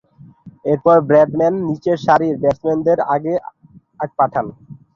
এরপর 0.65 0.95
ব্র্যাডম্যান 1.07 1.53
নিচেরসারির 1.67 2.35
ব্যাটসম্যানদেরকে 2.41 3.05
আগে 3.15 3.33
পাঠান। 4.17 4.45